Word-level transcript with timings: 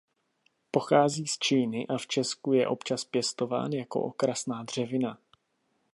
Pochází 0.71 1.27
z 1.27 1.37
Číny 1.37 1.87
a 1.87 1.97
v 1.97 2.07
Česku 2.07 2.53
je 2.53 2.67
občas 2.67 3.05
pěstován 3.05 3.71
jako 3.73 4.01
okrasná 4.01 4.63
dřevina. 4.63 5.17